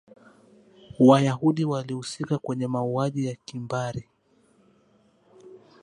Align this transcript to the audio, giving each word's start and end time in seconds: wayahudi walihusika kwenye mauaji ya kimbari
wayahudi 0.99 1.65
walihusika 1.65 2.37
kwenye 2.37 2.67
mauaji 2.67 3.25
ya 3.25 3.35
kimbari 3.35 4.07